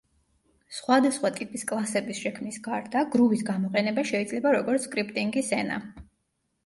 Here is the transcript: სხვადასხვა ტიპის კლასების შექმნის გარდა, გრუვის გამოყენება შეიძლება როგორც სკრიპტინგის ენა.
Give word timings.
სხვადასხვა 0.77 1.29
ტიპის 1.35 1.65
კლასების 1.71 2.21
შექმნის 2.25 2.57
გარდა, 2.69 3.03
გრუვის 3.17 3.45
გამოყენება 3.53 4.09
შეიძლება 4.13 4.55
როგორც 4.59 4.89
სკრიპტინგის 4.91 5.53
ენა. 5.63 5.79